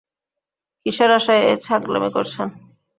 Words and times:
কিসের 0.81 1.09
আশায় 1.17 1.43
এই 1.49 1.57
ছাগলামি 1.65 2.09
করছেন? 2.15 2.47